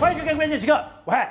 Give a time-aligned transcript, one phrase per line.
[0.00, 1.28] 欢迎收看关键时刻，我嗨，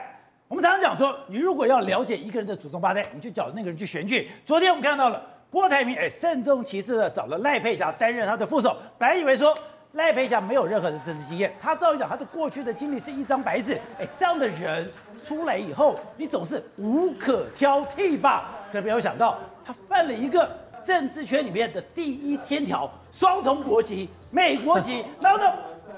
[0.50, 4.30] 我们常常讲说，你如果要了解一个人的祖宗八代，你就找那个人去选举。
[4.46, 8.76] 昨天我们看到了郭台铭，哎，慎重其事的找了赖佩霞担任他的副手。
[8.98, 9.58] 本来以为说
[9.94, 14.92] 赖佩霞没有任何的政治经验，他照理讲他的过去的经历是一张白纸，哎，这样的人
[15.24, 18.54] 出来以后，你总是无可挑剔吧？
[18.74, 20.46] 可没有想到，他犯了一个
[20.84, 25.06] 政治圈里面的第一天条，双重国籍，美国籍。
[25.22, 25.54] 然后呢，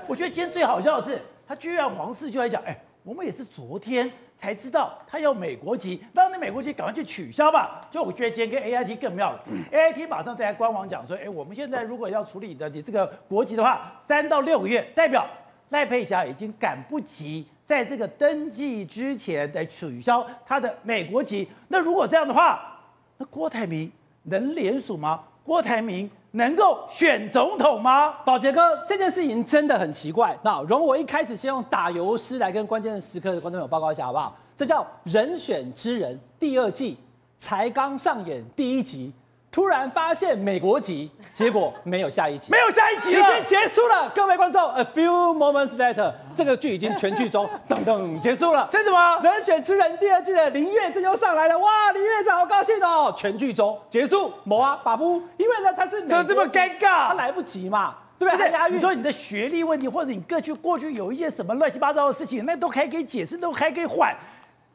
[0.06, 1.20] 我觉得今天最好笑的是。
[1.50, 4.08] 他居然黄氏就在讲，哎，我们也是昨天
[4.38, 7.82] 才知道他要美国籍，当你美国籍赶快去取消吧。
[7.90, 15.28] 就我觉得今天跟 A I T 更妙了，A I T 马上在官网讲说，哎，我们现在如果要处理的你这个国籍的话，三到六个月，代表
[15.70, 21.50] 赖佩霞已经赶不及在这个登记之前来取消他的美国籍。
[21.70, 22.80] 那如果这样的话，
[23.18, 25.24] 那郭台铭能联署吗？
[25.44, 28.12] 郭台铭能够选总统吗？
[28.24, 30.38] 宝杰哥，这件事情真的很奇怪。
[30.44, 34.36] 那容我一开始先用打油诗来跟关键时刻的观众朋友报告一下，好不好？
[34.56, 36.98] 这叫《人选之人》第二季
[37.40, 39.12] 才刚上演第一集。
[39.52, 44.08] 突然发现美国籍，结果没有下一集，没有下一集了，已经结束了。
[44.14, 48.70] 各位观众，A few moments later，这个剧已经全剧终， 等等结束了。
[48.72, 49.20] 真的吗？
[49.22, 53.12] 人选之人第二季的林月真又上来了，哇，林月真好高兴哦。
[53.18, 57.08] 全剧终结束，某啊，把不，因为呢他是怎么这么尴尬？
[57.08, 58.52] 他来不及嘛，对不对？
[58.70, 64.16] 你说你的学历问题，或者你过去过去有一些什么乱七八糟的事情，那都还可以解释，都还可以缓。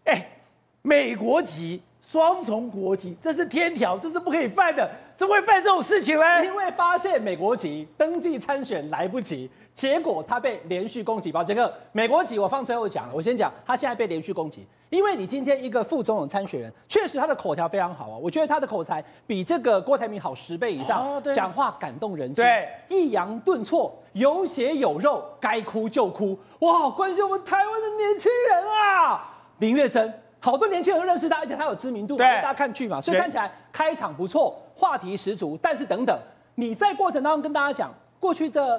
[0.07, 0.31] 哎，
[0.83, 1.81] 美国籍。
[2.07, 6.45] 双重国籍，这是天条，这是不可以犯的，怎么会犯这种事情呢？
[6.45, 11.33] 因为发现美国籍登记参选来不及，结果他被连续攻击。
[11.33, 30.21] 宝杰克，美国籍我放最后讲了，我先讲，他现在被连续攻击，因为你今天一个副总统参选人，确实他的口条非常好啊，我觉得他的口才比这个郭台铭好十倍以上，讲话感动人心，对，抑扬顿挫，有血有肉，该哭就哭，哇，关心我们台湾的年轻人啊，林月真。
[30.45, 35.59] 好多年轻人都认识他，而且他有知名度，大家看剧嘛，所以看起来开场不错，话题十足。
[35.63, 36.15] 但是等等，
[36.57, 37.91] 你在过程当中跟大家讲，
[38.21, 38.79] 过去这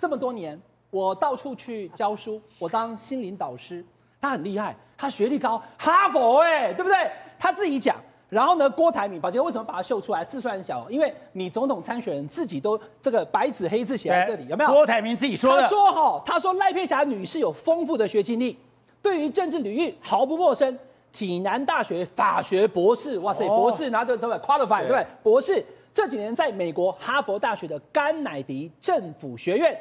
[0.00, 0.58] 这么多年，
[0.88, 3.84] 我到处去教书，我当心灵导师，
[4.22, 7.10] 他很厉害，他学历高，哈佛哎、欸，对不对？
[7.38, 7.96] 他自己讲。
[8.30, 10.24] 然后呢，郭台铭，宝杰为什么把他秀出来？
[10.24, 14.72] 字虽然小，因为你总统参选人自己都这个白纸黑字写在这里，有没有？
[14.72, 15.60] 郭台铭自己说的。
[15.60, 18.58] 他说哈，他说赖佩霞女士有丰富的学经历，
[19.02, 20.78] 对于政治领域毫不陌生。
[21.12, 25.06] 济南大学法学博士，哇塞，博士拿着对不对？Qualified 对？
[25.22, 25.64] 博士
[25.94, 29.78] 这几年在美国哈佛大学的甘乃迪政府学院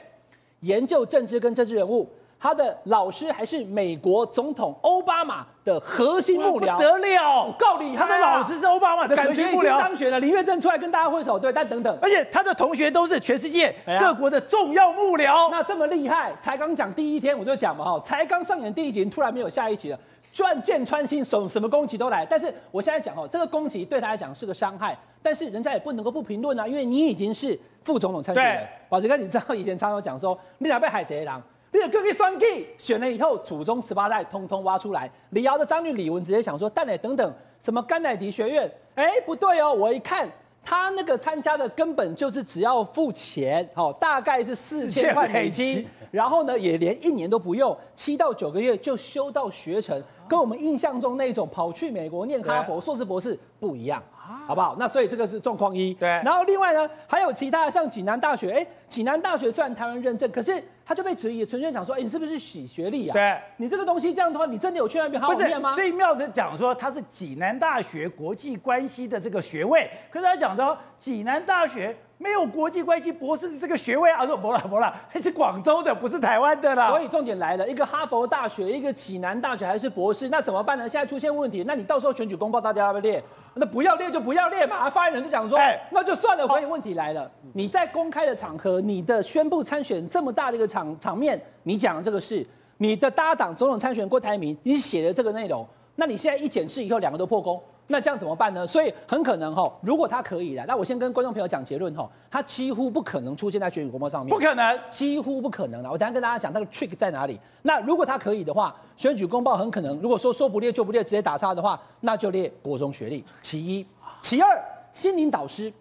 [0.60, 7.98] 研究政治跟政治人物，他的老师还是美国总统奥巴马的核心幕僚，不得了，够厉害！
[7.98, 10.20] 他的老师是奥巴马的核心幕僚，感觉已经当选了。
[10.20, 20.00] 林月正出来跟大家挥手，对，但等等，而且他的同学都是全世界各国的重要幕僚，那这么厉害，才刚讲第一天我就讲嘛，哈，才刚上演第一集，突然没有下一集了。
[20.32, 22.26] 转箭穿心，什什么攻击都来。
[22.26, 28.68] 但是我现在讲哦，这个攻击对他来讲是个伤害，但是人家也不能够不评论啊，因为你已经是副总统参选人。
[28.88, 35.10] 宝杰哥，你知道以前常常讲说，你俩被海贼狼，你的哥哥双 K 选了以后，祖宗十八代通通挖出来。
[35.32, 38.72] 李敖的张律李文直接想说，但乃等等，什么甘乃迪学院？
[38.96, 40.30] 哎，不对哦，我一看
[40.64, 50.02] 他那个参加的根本就是只要付钱，哦，大概是四千块美金，然后呢也连一年都不用，七到九个月就修到学成。
[50.28, 54.02] 跟我们印象中那种跑去美国念哈佛硕士博士不一样，
[54.48, 54.78] 好不好？
[54.80, 55.94] 那所以这个是状况一。
[55.96, 56.08] 对。
[56.08, 63.14] 然后另外呢，还有其他像济南大学，哎，济南大学虽然台湾认证，可是他就被质疑，纯粹讲说，哎，你是不是洗学历啊？
[63.14, 63.40] 对。
[63.56, 65.74] 你这个东西这样的话，你真的有去那边好好念吗？
[65.74, 71.96] 最妙的讲说他是济南大学国际关系的这个学位，可是他讲到济南大学。
[72.22, 76.88] 没有国际关系博士的这个学位啊，说不啦不啦， 还是广州的，不是台湾的啦。
[76.88, 80.88] 所以重点来了，一个哈佛大学，一个济南大学，还是博士，那怎么办呢？
[80.88, 83.24] 现在出现问题，那你到时候选举公报大家要不要列？
[83.56, 84.88] 那不要列就不要列嘛。
[84.88, 86.48] 发言人就讲说，哎，那就算了。
[86.48, 92.46] 所以问题来了，你在公开的场合，你的宣布参选这么大的一个场场面，你讲的这个事，
[92.78, 97.60] 你的搭档总统参选郭台铭，你写的这个内容，那你现在一检视以后，两个都破功。
[97.88, 98.66] 那这样怎么办呢？
[98.66, 105.92] 所以很可能哈，如果他可以的，那我先跟观众朋友讲结论哈，他几乎不可能出现在选举公报上面，不可能，几乎不可能的。
[105.92, 107.38] 我等下跟大家讲那个 trick 在哪里。
[107.64, 113.26] 那如果他可以的话，选举公报很可能，如果说说不列就不列，直接打叉的话，那就列国中学历。
[113.42, 113.86] 其一，
[114.22, 114.64] 其二，
[114.94, 115.72] 心灵导师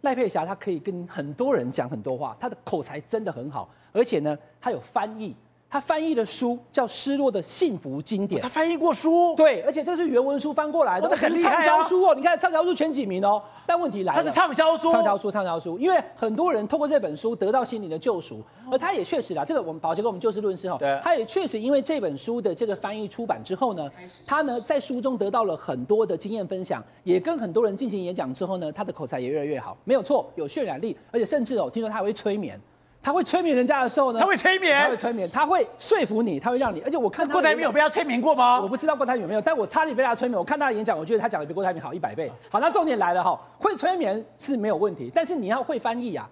[0.00, 5.36] 赖佩霞，她可以跟很多人讲很多话，她的口才真的很好，而且呢，她有翻译。
[5.72, 12.14] 他翻译的书叫《失落的幸福经典》，他翻译过书，对，而且这是原文书翻过来的，哦、很厉害啊、畅销书哦。
[12.14, 23.90] 你看畅销书前几名哦，但问题来了，它是畅销书，畅销书，畅销书，因为很多人透过这本书得到心灵的救赎，而他也确实啦，这个我们宝杰跟我们就事论事哈，对，他也确实因为这本书的这个翻译出版之后呢，
[24.26, 32.60] 他呢在书中得到了很多的经验分享，也跟很多人进行演讲之后呢，他的口才也越来越好，没有错，有渲染力，而且甚至哦，听说他还会催眠。
[33.02, 38.60] 他会催眠人家的时候呢，他会催眠，他会催眠，他会说服你，他会让你，而且我看郭台铭有被他催眠过吗？
[38.60, 40.38] 我不知道郭台铭有没有，但我差点被他催眠。
[40.38, 42.30] 我看他的演讲，我觉得他讲的比郭台铭好一百倍。
[42.48, 46.28] 好，那重点来了哈，会催眠是没有问题，但是你要会翻译啊。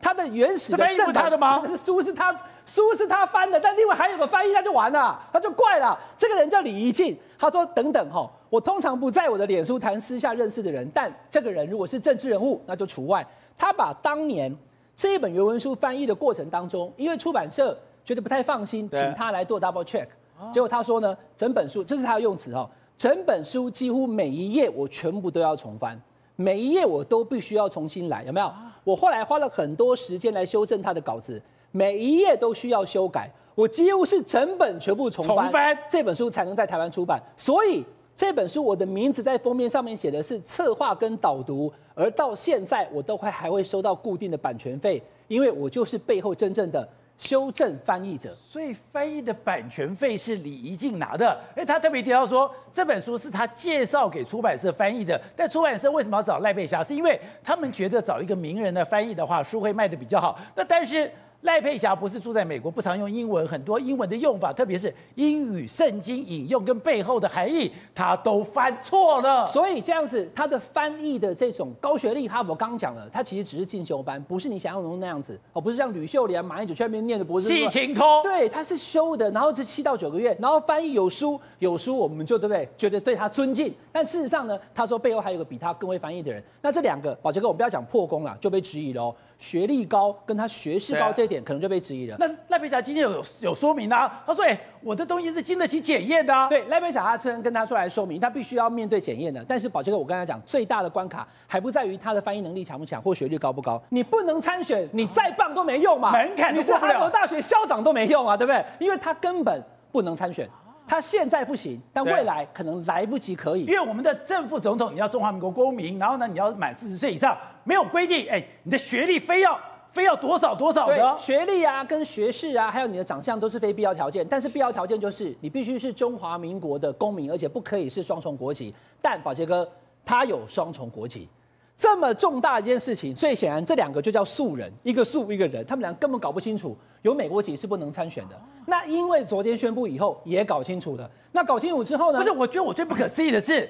[0.00, 1.60] 他的原始的翻译是他的吗？
[1.66, 2.32] 是书是他
[2.66, 5.98] 书是他翻的，但另外还有个翻译，他就完了，他就怪了。
[6.16, 13.26] 这个人叫李怡静，他说等等哈，我通常不在我的脸书谈私下认识的人，但这个人如果是政治人物，那就除外。
[13.58, 14.56] 他把当年。
[14.94, 20.06] 这一本原文书翻译的过程当中，因为出版社觉得不太放心，请他来做 double check，
[20.52, 26.00] 结果他说呢，整本书这是他的用词哦，整本书几乎每一页我全部都要重翻，
[26.36, 28.52] 每一页我都必须要重新来，有没有？
[28.84, 31.40] 我后来花了很多时间来修正他的稿子，
[31.70, 37.84] 每一页都需要修改，我几乎是整本全部重翻，重翻这本书才能在台湾出版，所以。
[38.22, 46.88] 这本书我的名字在封面上面写的是策划跟导读，而到现在我都会还会收到固定的版权费，因为我就是背后真正的
[47.18, 48.32] 修正翻译者。
[48.48, 51.36] 所以翻译的版权费是李怡静拿的。
[51.56, 56.84] 哎，他特别提到说这本书是他介绍给出版社翻译的，但出版社为什么要找赖佩霞？
[56.84, 60.38] 是因为他们觉得找一个名人的翻译的话，书会卖得比较好。
[60.54, 61.10] 那但是。
[61.42, 69.44] 赖佩霞不是住在美国，不常用英文，很多英文的用法，特别是英语圣经引用跟背后的含义，他都翻错了。
[69.44, 77.48] 所以这样子，他的翻译的这种高学历，哈佛刚讲了，他其实只是进修班，不是你想象中那样子哦，不是像吕秀莲、马英九去那边念的博士。
[77.48, 78.22] 细情空。
[78.22, 82.68] 对，他是修的，然后这七到九个月，然后翻译有书有书，我们就对不对？
[82.76, 83.74] 觉得对他尊敬。
[83.90, 86.40] 但事实上呢，他说背后还有个比他更会翻译的人。
[86.60, 89.16] 那这两个，宝杰哥，我们不要讲破功了，就被质疑了哦。
[89.38, 92.16] 学历高跟他学识高这一点可能就被质疑了。
[92.18, 99.44] 那赖佩霞今天有有说明啊，他说：“哎、欸，我的东西是经得起检验的、啊。”对，赖佩霞他称跟他出来说明，他必须要面对检验的。
[99.48, 103.82] 但是宝杰哥，我跟他讲，最大的关卡还不在于他的翻译能力强不强或学历高不高。
[103.88, 106.12] 你不能参选，你再棒都没用嘛。
[106.12, 108.64] 门槛你是哈佛大学校长都没用啊，对不对？
[108.78, 110.48] 因为他根本不能参选。
[110.84, 113.64] 他现在不行，但未来可能来不及可以。
[113.64, 119.58] 因为我们的正副总统你要中华民国公民，然后呢，你要满四十岁以上，没有规定，哎、欸，你的学历非要。
[119.92, 124.26] 非要多少多少的学历啊，跟学士啊，还有你的长相都是非必要条件。
[124.26, 128.74] 但是必要条件就是你必须是中华民国的公民，而且不可以是双重国籍。
[129.02, 129.68] 但宝杰哥
[130.04, 131.28] 他有双重国籍，
[131.76, 138.40] 这么重大一件事情，所以显然这两个就叫素人，一个素一个人，他们俩根本搞不清楚有美国籍是不能参选的。
[138.66, 141.10] 那因为昨天宣布以后也搞清楚了。
[141.32, 142.18] 那搞清楚之后呢？
[142.18, 143.68] 不是，我觉得我最不可思议的是。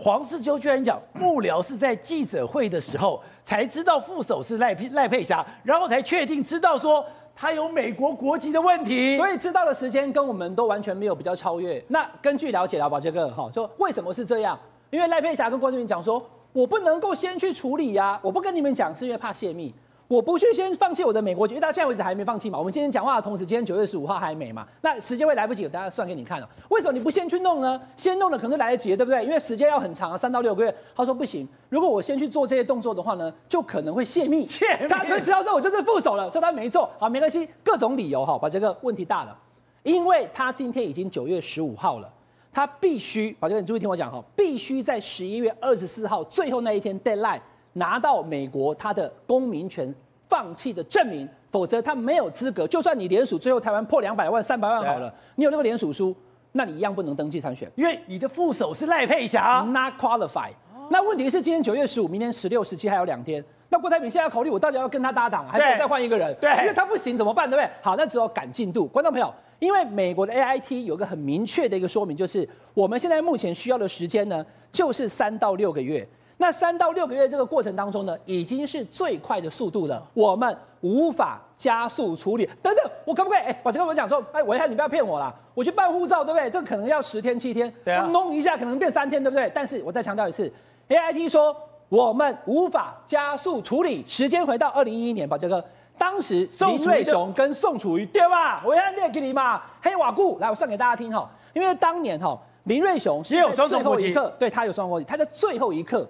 [0.00, 7.04] 黄世秋居然讲幕僚是在记者会的时候才知道副手是赖佩赖佩霞，然后才确定知道说
[7.34, 11.82] 他有美国国籍的问题，所以知道的时间跟我们都完全没有比较超越。
[11.88, 14.56] 那根据了解了，宝杰哥哈说为什么是这样？
[14.90, 19.74] 因为赖佩霞跟郭台铭讲说，我不能够先去处理呀，我不跟你们讲是因为怕泄密。
[20.08, 22.58] 我不去先放弃我的美国籍，因为到现在为止还没放弃嘛。
[22.58, 24.66] 我们今天讲话的同时，今天九月十五号还没嘛？
[24.80, 26.48] 那时间会来不及，我等下算给你看了。
[26.70, 27.78] 为什么你不先去弄呢？
[27.94, 29.22] 先弄了可能来得及，对不对？
[29.22, 30.74] 因为时间要很长啊，三到六个月。
[30.96, 34.48] 他说不行，如果我先去做这些动作的话呢，就可能会泄密。
[34.48, 36.88] 泄密，他就知道说我就是副手了，所以他没做。
[36.98, 39.36] 好，没关系，各种理由哈，把这个问题大了。
[39.82, 42.10] 因为他今天已经九月十五号了，
[42.50, 47.40] 他必须，宝杰哥，你注意听我讲哈，必须在十一月二十四号最后那一天 deadline
[47.72, 49.94] 拿到美国他的公民权。
[50.30, 52.68] 放弃的证明，否则他没有资格。
[52.68, 56.14] 就算你联署最后台湾破两百万、三百万好了，你有那个联署书，
[56.52, 60.52] 那你一样不能登记参选，因为你的副手是赖佩霞，not qualified。
[60.90, 63.42] 那问题是今天九月十五，明天十六、十七还有两天。
[63.70, 66.36] 那郭台铭现在要考虑，我到底要跟他搭档，还是再换一个人？
[66.38, 67.48] 对，因为他不行怎么办？
[67.48, 67.70] 对不对？
[67.80, 68.86] 好，那只有赶进度。
[68.86, 76.06] 观众朋友，因为美国的 AIT 有一个很明确的一个说明，就是我们现在目前需要的时间呢，就是三到六个月。
[76.40, 82.48] 那三到六个月这个过程当中呢，已经是最快的速度了，我们无法加速处理。
[82.62, 83.40] 等等，我可不可以？
[83.40, 86.48] 哎，宝杰哥，我讲说，哎，我一下你不要骗我啦，我去办护照，对不对？
[86.48, 89.50] 这个可能要十天七天，对啊，弄一下可能变三天，对不对？
[89.52, 90.50] 但是我再强调一次
[90.88, 91.54] ，AIT 说
[91.88, 95.64] 我们无法加速处理，时间回到二零一一年，宝杰哥，
[95.98, 98.62] 当时林瑞雄跟宋楚瑜对吧？
[98.64, 106.08] 我要念给你嘛，黑瓦固，来我算给大家听哈，因为当年哈林瑞雄是在最后一刻，对他有双重国籍，他在最后一刻。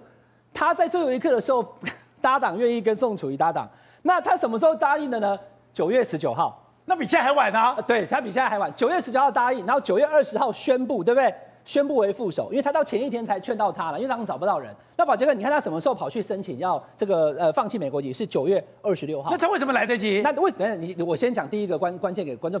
[0.53, 1.65] 他在最后一刻的时候，
[2.21, 3.67] 搭档愿意跟宋楚瑜搭档，
[4.01, 5.37] 那他什么时候答应的呢？
[5.73, 6.65] 九月十九号。
[6.85, 7.77] 那比现在还晚呢、啊？
[7.85, 8.73] 对，他比现在还晚。
[8.75, 11.31] 九月十九号答应，然后九月二十号宣布，对不对？
[11.63, 14.75] 宣布为副手，因为他到前一天才劝到他了，因为当时找不到人。
[14.97, 18.11] 那宝杰哥，你看他什么时候跑去申请要这个呃放弃美国籍？
[18.11, 19.29] 是九月二十六号。
[19.29, 20.21] 那他为什么来得及？
[20.23, 20.75] 那为什么？
[20.77, 22.59] 你我先讲第一个关关键给观众，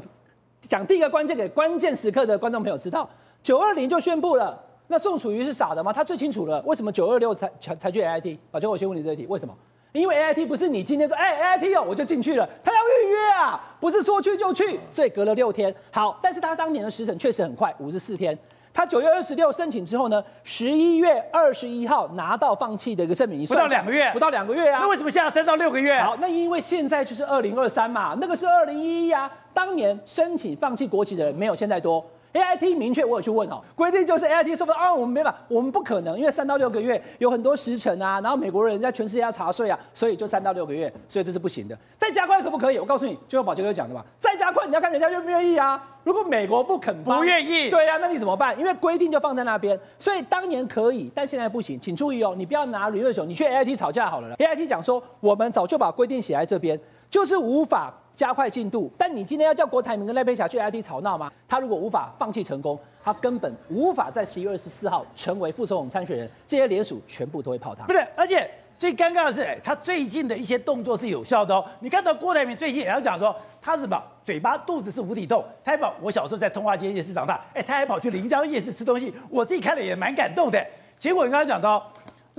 [0.61, 3.09] 讲第一个关键给关键时刻的观众朋友知道，
[3.41, 4.55] 九二零就宣布了。
[4.91, 5.93] 那宋楚瑜是傻的吗？
[5.93, 8.35] 他最清楚了，为什么九二六才才才去 AIT？
[8.49, 9.53] 宝杰哥，我先问你这一题，为什么？
[9.91, 15.73] 因为 AIT 不是你今天说哎 AIT 哦我就进去了，他要预约啊，不是说去就去，所以隔了六天。
[15.91, 18.35] 好，但是他当年的时程确实很快，五十四天。
[18.73, 24.79] 他九月二十六申请之后呢，十一月二十一号拿到放弃的一个证明，不到两个月，不到两个月啊。
[24.81, 25.99] 那为什么现在升到六个月？
[26.01, 32.03] 好，那因为现在就是二零二三嘛，那个是二零一一啊，当年申请放弃国籍的人没有现在多。
[32.33, 41.77] A I T 明确，我有去问哦，规定就是 A I T 说啊，我们没办法，我们不可能，因为三到六个月有很多时程啊，然后美国人在全世界要查税啊，所以就三到六个月，所以这是不行的。
[41.97, 42.77] 再加快可不可以？
[42.77, 45.83] 我告诉你，就像宝杰哥讲的嘛，再加快你要看人家愿不愿意啊。
[46.03, 48.57] 如果美国不肯，不愿意，对呀、啊，那你怎么办？
[48.59, 51.79] 因为规定就放在那边，所以当年可以，但现在不行。
[51.79, 54.33] 请注意哦，你不要拿吕乐雄，你去 A I T 吵架好了。
[54.39, 56.79] A I T 讲说，我们早就把规定写在这边，
[57.09, 57.93] 就是无法。
[58.19, 61.31] 加快进度，但你今天要叫郭台铭跟赖佩霞去 I T 吵闹吗？
[61.47, 67.87] 他如果无法放弃成功，他根本无法在十一月二十四号成为副总统参选人，这些联署全部都会泡汤。
[67.87, 71.63] 不是，而且最尴尬的是，他最近的一些动作是有效的哦。
[71.79, 75.93] 你看到郭台铭最近也要讲说，他什么嘴巴肚子是无底洞，他还跑。
[76.01, 80.61] 我小时候在通化街夜市长大，哎，他还跑去临江夜市吃东西，我自己看了也蛮感动的。
[80.97, 81.89] 结果你刚刚讲到。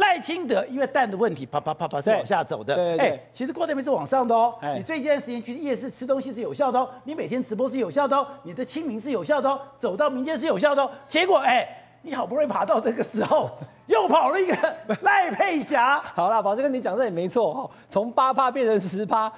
[0.00, 2.74] 赖清德因为蛋的问题，啪啪啪啪是往下走的。
[2.74, 4.52] 对，对，对，其实郭台铭是往上的哦。
[4.60, 10.90] 哎，你最近一段时间去夜市吃东西是有效的哦，你每天直播是有效的哦，你的清明是有效的哦，走到民间是有效的哦。
[11.06, 11.68] 结果哎，
[12.02, 13.50] 你好不容易爬到这个时候，
[13.86, 14.56] 又跑了一个
[15.02, 16.02] 赖佩霞。
[16.14, 19.30] 好了，宝杰哥你讲这也没错哦，从八趴变成十趴，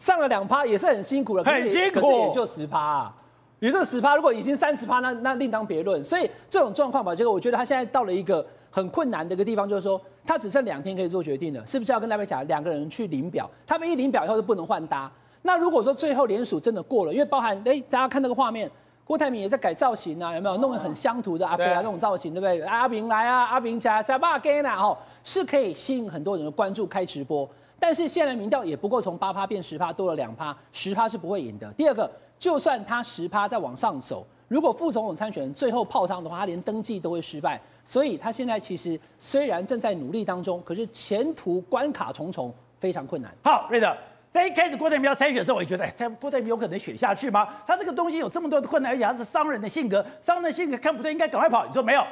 [0.00, 3.14] 上了两趴也是很辛苦了，很辛苦，可是也就十趴啊。
[3.60, 6.04] 也就十趴，如果已经三十趴，那那另当别论。
[6.04, 8.44] 所以这种状况，吧，结果，我觉得他现在到了一个。
[8.70, 13.48] 很困难的一个地方就是说，他只剩两天可以做决定了，是不是要跟赖佩霞两个人去领表？
[13.66, 15.10] 他们一领表以后就不能换搭。
[15.42, 18.70] 那如果说最后联署真的过了，因为包含哎，大家看那个画面，
[19.04, 22.60] 郭台铭也在改造型啊，有没有弄得很乡土的阿伯啊那种造型，对不对？
[22.62, 27.48] 阿明来啊，阿明加加爸给啊，哦，是可以吸引很多人的关注，开直播。
[27.80, 31.72] 但是现在民调也不够从八趴变十趴，多了两趴，十趴是不会赢的。
[31.74, 34.26] 第二个，就算他十趴再往上走。
[34.48, 37.60] 如果副总统参选人最后泡汤的话，他连登记都会失败。
[37.84, 43.32] 所以他现在其实虽然正在努力当中，可是前途关卡重重，非常困难。
[43.44, 43.96] 好，瑞德，
[44.30, 47.48] 在一开始郭台铭要参选的时候，我也觉得，哎，郭台铭有可能选下去吗？
[47.66, 51.66] 他这个东西有这么多的困难，而且他是商人的性格，商人的性格看不对，应该赶快跑。
[51.66, 52.02] 你说没有？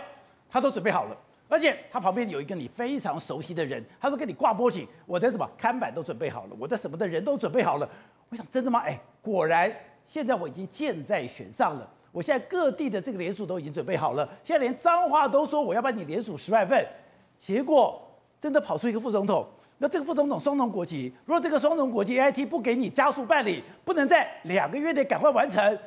[0.51, 1.17] 他都准备好了，
[1.49, 7.89] 而且他旁边有一个你非常熟悉的人，他说跟你挂波景，我的什么看板都准备好了，我的什么的人都准备好了。
[8.31, 8.81] 我想真的吗？
[8.81, 9.71] 哎，果然
[10.09, 11.87] 现在我已经箭在弦上了。
[12.17, 16.83] 我现在各地的这个联署都已经准备好了，现在连脏话都说我要帮你联署十万份，
[17.37, 18.01] 结果
[18.41, 19.47] 真的跑出一个副总统，
[19.77, 25.79] 那这个副总统双重国籍，如果这个双重国籍 AIT 不给你加速办理，不能在两个月内赶快完成。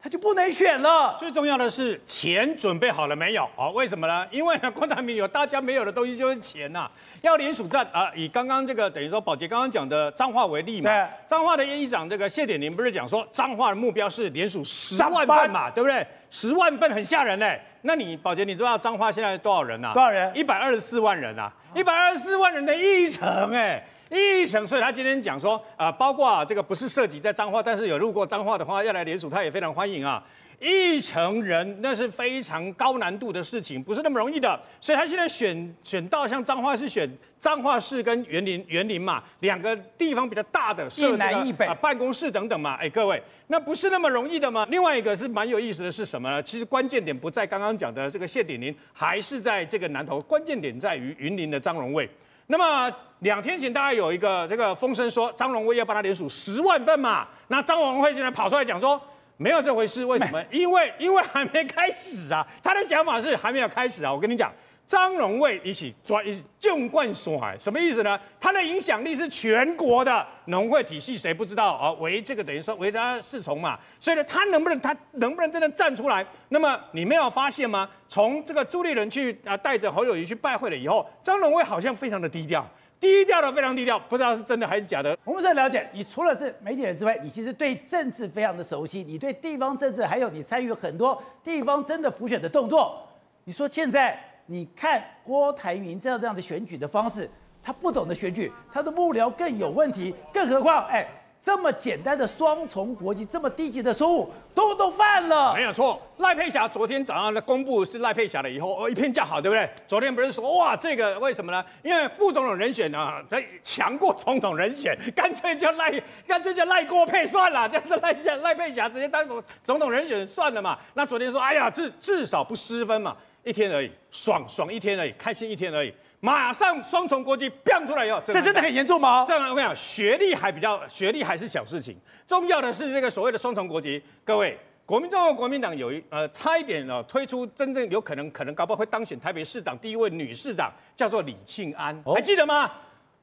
[0.00, 1.16] 他就不能选了。
[1.18, 3.48] 最重要的是钱准备好了没有？
[3.56, 4.26] 哦，为什么呢？
[4.30, 6.90] 因为呢，郭台铭有大家没有的东西，就是钱呐、啊。
[7.22, 10.88] 要联署战啊，以刚刚这个等于说宝杰刚刚讲的彰化为例嘛。
[10.88, 11.06] 对。
[11.26, 16.06] 彰化的议长这个谢点林不是讲说彰化的目标是联署十万份嘛，对不对？
[16.30, 17.60] 十万份很吓人嘞。
[17.82, 19.94] 那你宝杰你知道彰化现在多少人呐、啊？
[19.94, 20.30] 多少人？
[20.36, 21.52] 一百二十四万人啊！
[21.74, 23.84] 一百二十四万人的议程哎。
[24.10, 30.22] 一成，所以他今天讲说，啊，包括啊，这个不是涉及在彰化，但是有路过彰化的话，要来联署，他也非常欢迎啊。
[30.60, 34.60] 一成人那是非常高难度的事情，不是那么容易的。
[34.80, 42.74] 所以他现在选选到像彰化是选彰化市跟园林园林嘛，两个地方比较大的设、南一北啊办公室等等嘛。
[42.74, 44.66] 哎，各位，那不是那么容易的吗？
[44.68, 46.42] 另外一个是蛮有意思的是什么呢？
[46.42, 52.10] 其实关键点不在刚刚讲的这个谢点林，还是在这个南投，关键点在于云林的张荣卫。
[52.48, 59.00] 那么两天前，大概有一个这个风声说张荣威要帮他连署十万份嘛，那张荣威现在跑出来讲说
[59.36, 60.42] 没有这回事，为什么？
[60.50, 64.52] 因为因为还没开始啊，他的讲法是还没有开始啊，我跟你讲。
[64.86, 68.18] 张荣威一起抓一起纵贯所海，什么意思呢？
[68.40, 71.92] 他的影响力是全国的农会体系，谁不知道啊？
[72.00, 76.24] 围这个等于说围他侍从嘛，所以呢，他能不能他能不能真的站出来？
[76.48, 77.86] 那么你没有发现吗？
[78.08, 82.66] 从这个朱立伦去啊带着侯友宜去拜会了以后，张荣威好像非常的低调，
[83.00, 85.16] 低调的非常低调，不知道是真的还是假的。
[85.24, 93.06] 我们在了解，你除了是媒体人之外，你其实对政治非常的熟悉，你对地方政治还有你参与很多地方真的浮选的动作。
[93.44, 94.18] 你说现在。
[94.50, 97.28] 你看郭台铭这样这样的选举的方式，
[97.62, 101.06] 他不懂得选举，他的幕僚更有问题，更何况，哎，
[101.42, 105.54] 这么简单的双重国籍，这么低级的错误，都都犯了。
[105.54, 109.68] 没有错，赖佩霞昨天早上公布是赖佩霞的以后，哦，一片叫好，对不对？
[109.86, 111.64] 昨天不是说哇，这个为什么呢？
[111.82, 115.90] 因为副总统人选呢，他强过总统人选，干脆就赖，
[116.26, 120.78] 干脆就赖郭配算了，这样子赖下赖佩霞直接当总总统人选算了嘛。
[120.94, 125.94] 那昨天说，哎呀，至至少不失分嘛，一天而已，爽爽一天而已，开心一天而已。
[126.20, 129.24] 马上双重国籍飙出来以后，这真的很严重吗？
[129.26, 131.96] 这样我跟你讲，学历还比较，学历还是小事情，
[132.26, 134.02] 重要的是这个所谓的双重国籍。
[134.24, 142.70] 各位，国民党国民党有一呃，差一点哦，推出真正有可能可能搞不好会当选台北市长第一位女市长，叫做李庆安，哦、还记得吗？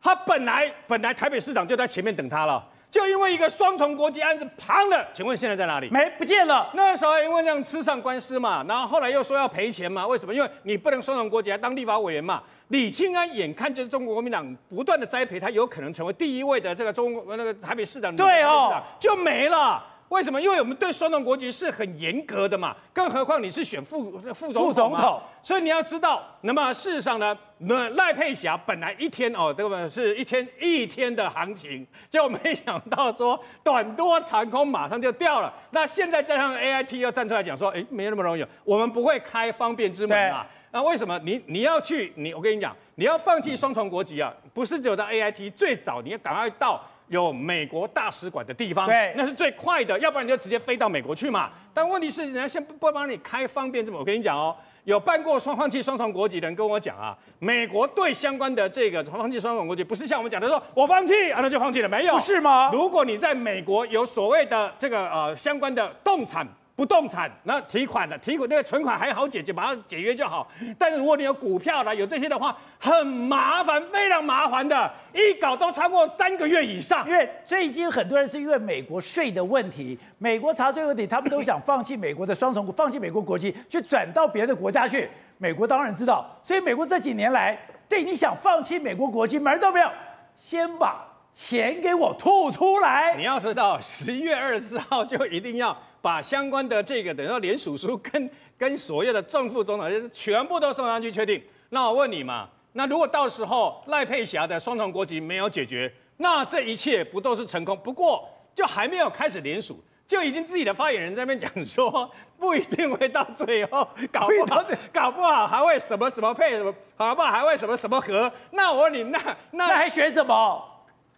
[0.01, 2.65] 她本来本来台北市长就在前面等她了。
[2.95, 5.89] 就因为一个双重国籍案子旁了，请问现在在哪里？
[5.89, 6.69] 没不见了。
[6.75, 10.33] 那时候因为这样吃上官司嘛，然后后来又说要赔钱嘛，为什么？
[10.33, 12.41] 因为你不能双重国籍还当立法委员嘛。
[12.69, 19.83] 李庆安眼看就是中国国民党不断的栽培他，有可能成为第一位的这个中国那个台北市长，对哦，就没了。
[20.09, 20.39] 为什么？
[20.39, 35.51] 因为我们对双重国籍是很严格的嘛，更何况你是选副副总统，副总统，所以你要知道，那么事实上呢，那赖佩霞本来一天哦，这个是一天一天的行情，就没想到说短多长空马上就掉了。
[35.71, 40.45] 那现在加上 AIT 要站出来讲说，哎，没那么容易，我们不会开方便之门啊。
[40.71, 42.33] 那为什么你你要去你？
[42.33, 46.83] 我跟你讲，你要放弃双重国籍啊，不是只有到 AIT，最早你要赶快到。
[47.07, 51.51] 有美国大使馆的地方，对，那是最快的，要不然你就直接飞到美国去嘛。
[51.73, 62.71] 但问题是，人家先不不帮你开方便这么，我跟你讲哦，有办过双放弃双重国籍的人跟我讲啊，美国对相关的这个放弃双重国籍，不是像我们讲的说我放弃啊，那就放弃了，没有，不是吗？
[62.71, 66.47] 如果你在美国有所谓的这个呃相关的动产。
[66.75, 70.45] 不动产，那提款的提款那个存款还好解决，把它解约就好。
[70.77, 77.07] 但是如果你有股票了，有这些的话，很麻烦，非常麻烦的，一搞都超过三个月以上。
[77.07, 85.09] 因为最近很多人是因为美国税的问题，美国查税问题，他们都想放弃美国的双重，放弃美国国籍，去转到别的国家去。
[85.37, 89.89] 美国当然知道，所以美国这几年来，对你想放弃美国国籍门都没有，
[90.37, 93.15] 先把钱给我吐出来。
[93.15, 95.77] 你要知道，十一月二十四号就一定要。
[96.05, 101.41] 把相关的这个等于说联署书跟跟所有的正副总统全部都送上去确定。
[101.69, 107.75] 那我问你嘛，那如果到时候赖佩霞的双重国籍没有解决，那这一切不都是成功？
[107.83, 114.63] 不过就还没有开始联署，就已经自己的发言人在那边讲说，不一定会到最后，搞不好
[114.93, 118.31] 搞不好还会什么什么配什么，搞不好还会什么什么和。
[118.51, 120.63] 那我问你，那那，那还选什么？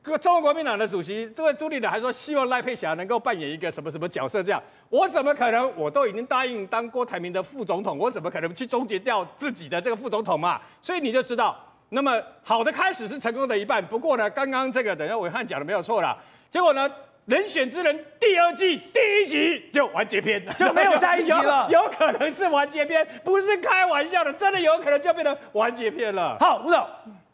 [0.08, 4.42] 这个中国国民党的主席这位朱立伦还说，希望赖佩霞能够扮演一个什么什么角色？
[4.42, 5.70] 这样，我怎么可能？
[5.76, 10.62] 我都已经答应当郭台铭的副总统，我怎么可能去终结掉自己的这个副总统嘛？
[10.82, 11.58] 所以你就知道，
[11.90, 13.86] 那么好的开始是成功的一半。
[13.86, 16.18] 不过呢，刚刚这个等一下伟汉讲的没有错啦。
[16.50, 16.90] 结果呢，
[17.26, 21.84] 人选之人第二季第一集就完结篇，就没有下一集了有。
[21.84, 26.38] 有可能是完结篇，不是开玩笑的，真的有可能就变成完结篇了。
[26.40, 26.88] 好，吴总。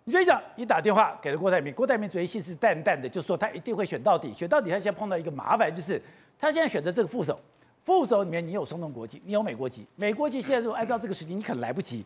[0.06, 4.70] 你就想，你打电话给了郭台铭，郭台铭昨天信誓旦旦的就说他一定会选到底，选到底。
[4.70, 6.02] 他现在碰到一个麻烦，就是
[6.38, 7.40] 他现在选择这个副手，
[7.86, 12.04] 副手里面你有松动国籍，你有美国籍，美国籍现在如果按照这个时间，你可能来不及。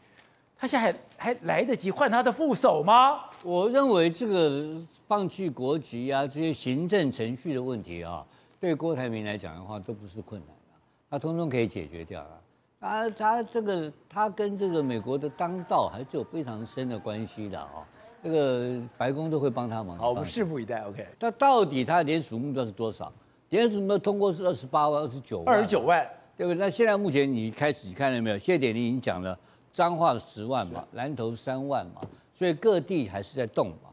[0.59, 3.19] 他现在还还来得及换他的副手吗？
[3.43, 8.25] 我认为这个放弃国籍啊，这些行政程序的问题啊，
[8.59, 10.79] 对郭台铭来讲的话都不是困难的，
[11.09, 12.41] 他通通可以解决掉了。
[12.79, 17.87] 他他这个他跟这个美国的当道还是有非常深的关系的啊，
[18.21, 19.97] 这个白宫都会帮他忙。
[19.97, 20.81] 好，我们拭目以待。
[20.83, 21.07] OK。
[21.19, 23.11] 那到底他的联署目标是多少？
[23.49, 25.55] 联署目标通过是二十八万、二十九万。
[25.55, 26.59] 二十九万，对不对？
[26.59, 28.37] 那现在目前你开始你看到没有？
[28.37, 29.37] 谢点你已经讲了，
[29.73, 32.01] 彰化十万嘛，南投三万嘛，
[32.33, 33.89] 所以各地还是在动嘛。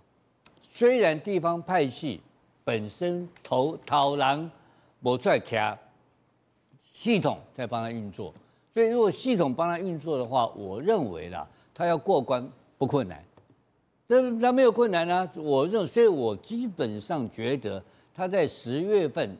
[0.69, 2.21] 虽然地方派系
[2.65, 4.51] 本身投讨狼
[5.01, 5.79] 没出来卡，
[6.93, 8.35] 系统在帮他运作。
[8.75, 12.45] 所以，如果系统帮他运作的话，我认为啦，他要过关
[12.77, 13.23] 不困难，
[14.09, 15.31] 这他没有困难啊。
[15.37, 17.81] 我认，所以我基本上觉得
[18.13, 19.37] 他在十月份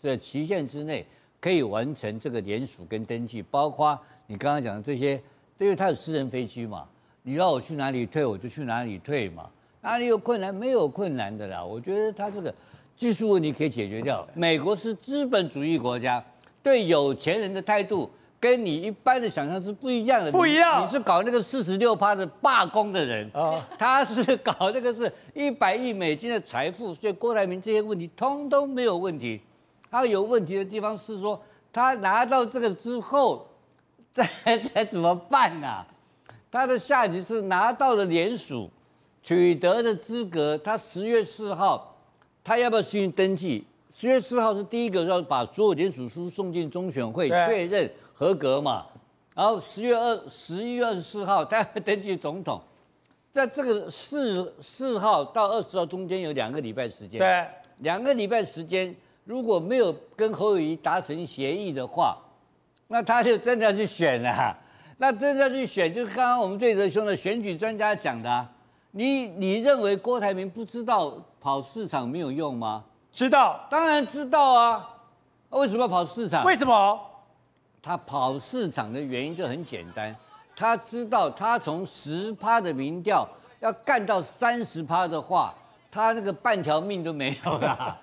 [0.00, 1.04] 的期限之内
[1.40, 5.20] 可以完成这个联署跟登记，包括你刚刚讲的这些，
[5.58, 6.86] 因为他有私人飞机嘛，
[7.24, 9.50] 你让我去哪里退，我就去哪里退嘛。
[9.80, 10.54] 哪里有困难？
[10.54, 11.64] 没有困难的啦。
[11.64, 12.54] 我觉得他这个
[12.96, 14.24] 技术问题可以解决掉。
[14.32, 16.24] 美国是资本主义国家，
[16.62, 18.08] 对有钱人的态度。
[18.38, 20.84] 跟你一般的想象是不一样的，不一样。
[20.84, 23.30] 你是搞那个四十六趴的罢工的人，
[23.78, 29.40] 他是搞那个是一百亿美金的财富，所以郭台铭这些问题通通没有问题。
[29.90, 31.40] 他有问题的地方是说，
[31.72, 33.48] 他拿到这个之后，
[34.12, 34.28] 再
[34.74, 35.84] 再怎么办呢？
[36.50, 38.70] 他的下级是拿到了联署，
[39.22, 41.96] 取得的资格，他十月四号，
[42.44, 43.64] 他要不要进行登记？
[43.94, 48.86] 十月四号是第一个要把所有联署书送进中选会确认合格嘛，
[49.34, 52.58] 然后十月二十一月二十四号他要登记总统，
[53.32, 57.46] 在这个四四号到二十号中间有两个礼拜时间，对，
[57.80, 62.16] 两个礼拜时间如果没有跟侯友宜达成协议的话，
[62.88, 64.56] 那他就真的要去选了，啊，
[64.96, 68.50] 那真的要去选，就是刚刚我们最德兄的选举专家讲的，啊，
[68.92, 72.82] 你你认为郭台铭不知道跑市场没有用吗？
[73.12, 74.92] 知道，当然知道啊。
[75.50, 76.44] 为什么要跑市场？
[76.44, 77.00] 为什么？
[77.86, 80.12] 他跑市场的原因就很简单，
[80.56, 83.24] 他知道他从十趴的民调
[83.60, 85.54] 要干到三十趴的话，
[85.88, 87.96] 他那个半条命都没有了。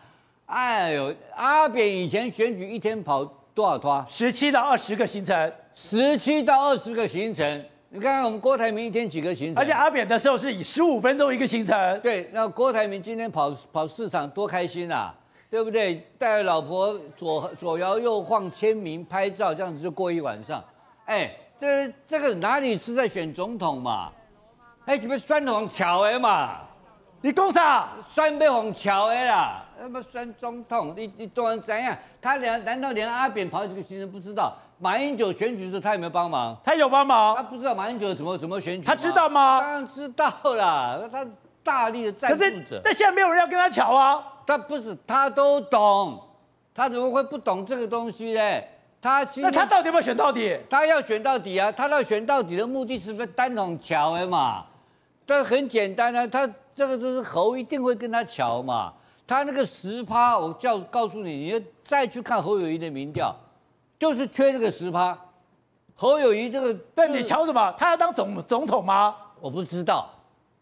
[0.45, 4.05] 哎呦，阿扁以前选举一天跑多少趟？
[4.07, 7.65] 十七到二十个行程，十七到二十个行程。
[7.89, 9.61] 你看看我们郭台铭一天几个行程？
[9.61, 11.99] 而且阿扁的时候是以十五分钟一个行程。
[11.99, 15.13] 对，那郭台铭今天跑跑市场多开心啊，
[15.53, 16.03] 对不对？
[16.17, 20.59] 带着老婆左左摇右晃签名拍照，这样子就过一晚上。
[21.05, 24.09] 哎，这这个哪里是在选总统嘛？
[24.87, 26.61] 哎，这边酸黄桥哎嘛，
[27.21, 27.89] 你讲啥？
[28.07, 31.95] 酸被黄桥哎啦，那么酸总统，你你当然怎样？
[32.19, 34.57] 他连难道连阿扁跑几个行程不知道？
[34.79, 36.57] 马英九选举的时候，他有没有帮忙？
[36.63, 37.35] 他有帮忙。
[37.35, 38.87] 他不知道马英九怎么怎么选举？
[38.87, 39.61] 他知道吗？
[39.61, 41.07] 当然知道了。
[41.11, 41.23] 他
[41.63, 42.81] 大力的赞助者。
[42.83, 44.31] 但现在没有人要跟他抢啊。
[44.45, 46.21] 他不是，他都懂。
[46.75, 48.61] 他怎么会不懂这个东西呢？
[48.99, 50.57] 他那他到底要不要选到底？
[50.69, 51.71] 他要选到底啊！
[51.71, 54.63] 他要选到底的目的是不是单统桥的嘛？
[55.25, 58.93] 这很简单啊，他这个就是侯一定会跟他桥嘛。
[59.27, 63.35] 他那个十趴，我叫告诉你，你要再去看侯友谊的民调。
[63.99, 65.17] 就是缺这个十趴，
[65.95, 67.73] 侯友谊这个，但你瞧什么？
[67.77, 69.15] 他要当总总统吗？
[69.39, 70.09] 我不知道，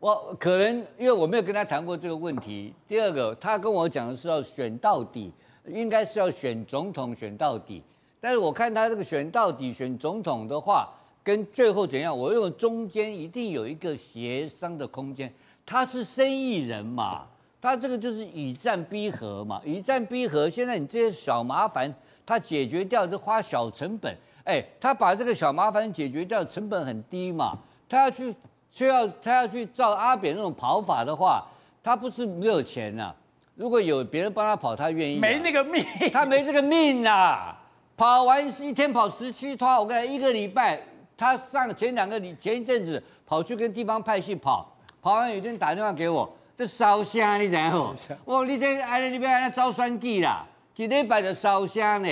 [0.01, 2.73] 我可能因为我没有跟他谈过这个问题。
[2.87, 5.31] 第二个，他跟我讲的是要选到底，
[5.67, 7.83] 应该是要选总统选到底。
[8.19, 10.89] 但是我看他这个选到底选总统的话，
[11.23, 15.31] 跟最后怎样，我认为中间一定有一个协商的空间。
[15.63, 17.27] 他是生意人嘛，
[17.61, 20.49] 他这个就是以战逼和嘛，以战逼和。
[20.49, 21.93] 现在你这些小麻烦。
[22.23, 27.57] 他解决掉就花小成本，哎，他把这个小麻烦解决掉，成本很低嘛。
[27.89, 28.33] 他要去，
[28.71, 31.45] 却要他要去照阿扁那种跑法的话，
[31.83, 33.15] 他不是没有钱呐、啊。
[33.55, 35.19] 如果有别人帮他跑，他愿意、啊。
[35.19, 37.57] 没那个命，他没这个命啊。
[37.97, 40.81] 跑完一天跑十七趟，我跟你讲，一个礼拜，
[41.15, 47.93] 他上前两个礼前一阵子跑去跟地方派系跑，跑完有一天打电话给我，这烧香你知道
[48.25, 48.33] 不？
[48.33, 50.45] 我 你这哎你别来招酸计啦。
[50.75, 52.09] 一礼拜就烧香呢，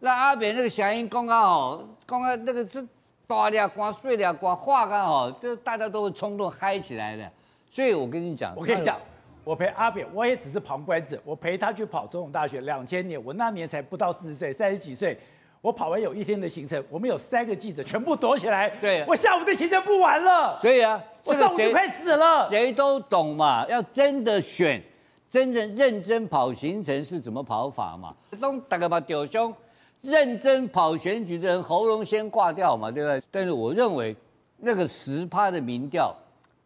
[0.00, 2.84] 那阿扁那个响应刚刚哦，刚刚那个是
[3.28, 7.30] 大俩光碎俩光话刚好，就大家都会冲动嗨起来的。
[7.68, 8.98] 所以我跟你讲，我跟你讲，
[9.44, 15.14] 我陪阿扁，我也只是旁观者，我陪他去跑总统大学，两千年，我那年才不到四十岁，三十几岁，
[15.60, 24.82] 我跑完有一天的行程，我们有三个记者全部躲起来，对，我下午的行程不完了，所以啊，我上午就快死了，谁都懂嘛，要真的选。
[25.28, 28.14] 真正认真跑行程是怎么跑法嘛？
[28.40, 29.54] 都大概把屌兄
[30.00, 33.22] 认真跑选举的人喉咙先挂掉嘛，对不对？
[33.30, 34.14] 但是我认为
[34.56, 36.14] 那个十趴的民调，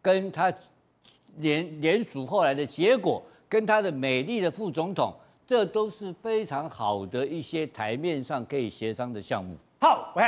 [0.01, 0.53] 跟他
[1.37, 5.13] 联联署后来的结果，跟他的美丽的副总统，
[5.47, 9.55] 这都是非常好的一些台面上可以协商的项目。
[9.79, 10.23] 好，喂，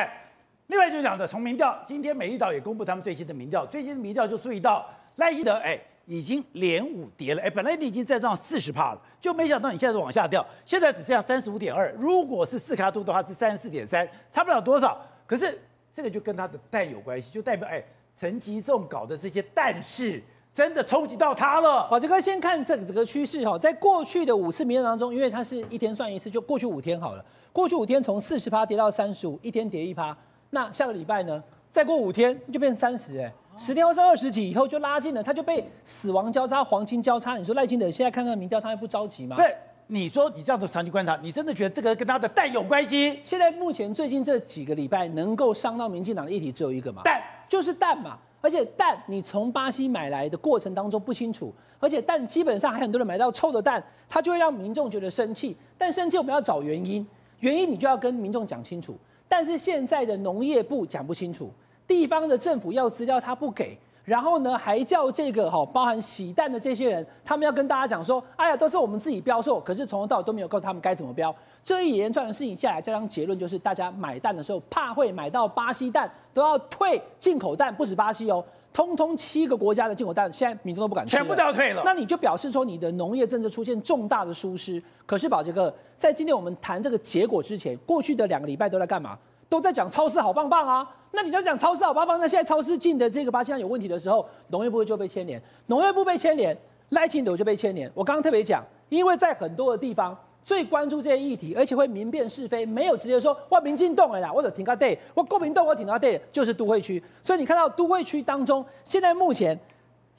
[0.68, 4.86] 另外就是讲的从民调，今天美丽岛也公布他们最新的民调，最新的民调就注意到
[5.18, 5.80] 赖清德，哎。
[6.06, 11.92] 已经连五跌了，哎，本来你已经站上四十趴了，就没想到你现在往下掉，现在只剩下三十五点二。
[11.98, 15.00] 如果是四卡度的话，是三十四点三，差不了多少。
[15.26, 15.60] 可是
[15.94, 17.84] 这个就跟它的蛋有关系，就代表哎，
[18.20, 20.22] 陈吉仲搞的这些蛋事
[20.54, 21.88] 真的冲击到它了。
[21.90, 27.26] 宝杰哥，先看这个整个趋势哈，在过去的五次民调当中，因为它是一天算一次，就过去五天好了。
[27.52, 30.16] 过去五天从四十趴跌到三十五，一天跌一趴。
[30.52, 31.44] 那下个礼拜呢？
[31.72, 33.34] 再过五天就变三十，哎。
[33.58, 37.38] 十天后是二十几以后就拉近了，他就被死亡交叉、黄金交叉。
[37.38, 39.36] 你说赖清德现在看看民调，他还不着急吗？
[39.38, 39.56] 对，
[39.88, 43.20] 你说你这样子长期观察，你真的觉得这个跟他的蛋有关系？
[43.24, 47.02] 现在目前最近这几个礼拜能够伤到民进党的议题只有一个嘛？
[47.04, 48.18] 蛋就是蛋嘛。
[48.42, 55.56] 而且蛋你从巴西买来的过程当中不清楚，而且蛋基本上还很多人买到臭的蛋，它就会让民众觉得生气。
[55.78, 57.08] 但生气我们要找原因，
[57.40, 58.96] 原因你就要跟民众讲清楚。
[59.28, 61.52] 但是现在的农业部讲不清楚。
[61.88, 71.34] 地方的政府要资料，他不给，然后呢，还叫这个哈包含洗蛋的这些人，他们要跟大家讲说，哎呀，都是我们自己标错，可是从头到尾都没有告诉他们该怎么标。
[71.64, 78.44] 这一连串的事情下来，加上结论就是，大家买蛋的时候怕会买到巴西蛋，都要退进口蛋，不止巴西哦。
[78.72, 81.82] 通通七个国家的进口蛋，现在民众都不敢吃，全部都要退了。
[81.86, 84.84] 那你就表示说你的农业政策出现重大的疏失。
[85.06, 89.18] 可是宝杰哥，在今天我们谈这个结果之前，过去的两个礼拜都在干嘛？
[89.50, 90.90] 都在讲超市好棒棒啊。
[91.12, 96.58] 那你要讲超市好棒棒，那现在超市进的这个巴西蛋有问题的时候，农业部就被牵连，农业部被牵连，
[96.90, 97.90] 赖清德就被牵连。
[97.94, 100.18] 我刚刚特别讲，因为在很多的地方。
[100.44, 107.04] 最关注这些议题，而且会明辨是非，没有直接说我民进党的啦，或者停个 day，，我公民党我停个 day，，就是都会区。
[107.24, 109.60] 所以你看到都会区当中，现在目前